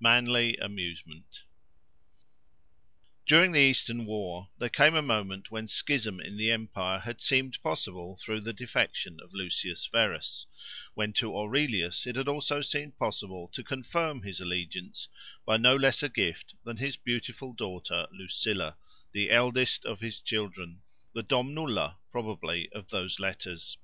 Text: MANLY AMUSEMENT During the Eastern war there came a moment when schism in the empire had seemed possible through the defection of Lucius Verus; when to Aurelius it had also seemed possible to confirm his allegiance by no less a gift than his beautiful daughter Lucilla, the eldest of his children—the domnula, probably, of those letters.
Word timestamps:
MANLY 0.00 0.56
AMUSEMENT 0.56 1.44
During 3.24 3.52
the 3.52 3.60
Eastern 3.60 4.04
war 4.04 4.50
there 4.58 4.68
came 4.68 4.96
a 4.96 5.00
moment 5.00 5.52
when 5.52 5.68
schism 5.68 6.18
in 6.18 6.36
the 6.36 6.50
empire 6.50 6.98
had 6.98 7.20
seemed 7.20 7.62
possible 7.62 8.16
through 8.16 8.40
the 8.40 8.52
defection 8.52 9.20
of 9.22 9.32
Lucius 9.32 9.86
Verus; 9.86 10.46
when 10.94 11.12
to 11.12 11.36
Aurelius 11.38 12.04
it 12.04 12.16
had 12.16 12.26
also 12.26 12.60
seemed 12.62 12.98
possible 12.98 13.46
to 13.52 13.62
confirm 13.62 14.24
his 14.24 14.40
allegiance 14.40 15.06
by 15.44 15.56
no 15.56 15.76
less 15.76 16.02
a 16.02 16.08
gift 16.08 16.54
than 16.64 16.78
his 16.78 16.96
beautiful 16.96 17.52
daughter 17.52 18.08
Lucilla, 18.10 18.76
the 19.12 19.30
eldest 19.30 19.84
of 19.84 20.00
his 20.00 20.20
children—the 20.20 21.22
domnula, 21.22 21.96
probably, 22.10 22.68
of 22.72 22.88
those 22.88 23.20
letters. 23.20 23.78